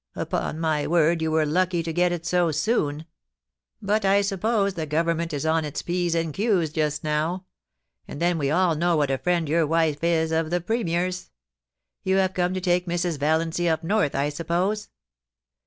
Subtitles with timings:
[0.15, 3.05] Upon my word, you were lucky to get it so soon;
[3.83, 6.11] but I suppose the Government is on AN INTERVIEW WITH SAMMY DEANS.
[6.33, 7.45] 329 its p's and q's just now;
[8.07, 11.29] and then we all know what a friend your wife is of the Premier's.
[12.01, 13.19] You have come to take Mrs.
[13.19, 14.89] Valiancy up north, I suppose.'